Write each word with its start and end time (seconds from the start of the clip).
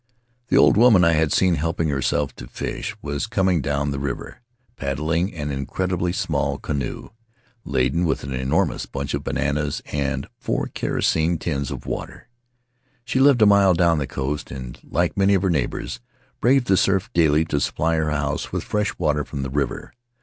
The 0.47 0.57
old 0.57 0.77
woman 0.77 1.03
I 1.03 1.11
had 1.13 1.31
seen 1.31 1.53
helping 1.53 1.89
herself 1.89 2.35
to 2.37 2.47
fish 2.47 2.95
was 3.03 3.27
coming 3.27 3.61
down 3.61 3.91
the 3.91 3.99
river, 3.99 4.41
paddling 4.75 5.31
an 5.35 5.51
incredibly 5.51 6.09
In 6.09 6.15
the 6.17 6.25
Valley 6.25 6.25
of 6.25 6.25
Vaitia 6.25 6.25
small 6.25 6.57
canoe, 6.57 7.09
laden 7.65 8.05
with 8.07 8.23
an 8.23 8.33
enormous 8.33 8.87
bunch 8.87 9.13
of 9.13 9.23
bananas 9.23 9.79
and 9.91 10.25
four 10.39 10.71
kerosene 10.73 11.37
tins 11.37 11.69
of 11.69 11.85
water. 11.85 12.29
She 13.05 13.19
lived 13.19 13.43
a 13.43 13.45
mile 13.45 13.75
down 13.75 13.99
the 13.99 14.07
coast 14.07 14.49
and, 14.49 14.79
like 14.83 15.15
many 15.15 15.35
of 15.35 15.43
her 15.43 15.51
neighbors, 15.51 15.99
braved 16.39 16.65
the 16.65 16.77
surf 16.77 17.11
daily 17.13 17.45
to 17.45 17.59
supply 17.59 17.95
her 17.97 18.09
house 18.09 18.51
with 18.51 18.63
fresh 18.63 18.97
water 18.97 19.23
from 19.23 19.43
the 19.43 19.51
river. 19.51 19.93